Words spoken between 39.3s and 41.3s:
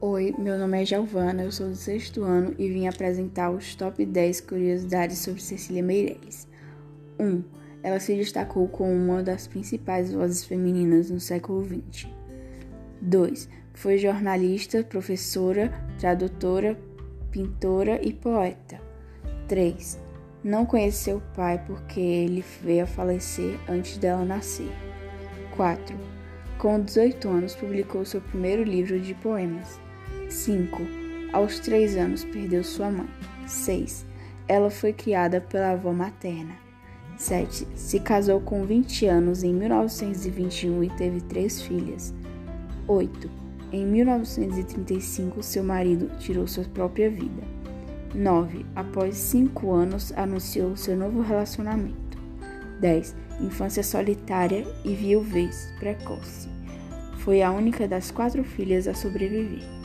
em 1921 e teve